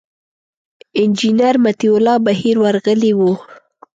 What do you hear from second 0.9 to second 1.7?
انجینر